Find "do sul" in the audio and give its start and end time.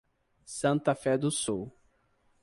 1.15-1.69